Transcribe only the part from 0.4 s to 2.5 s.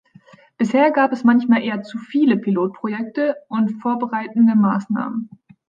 Bisher gab es manchmal eher zu viele